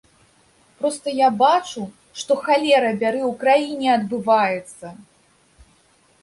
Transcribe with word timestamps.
Проста 0.77 1.11
я 1.17 1.27
бачу, 1.41 1.83
што, 2.21 2.37
халера 2.45 2.89
бяры, 3.03 3.21
у 3.29 3.29
краіне 3.45 3.89
адбываецца! 3.99 4.87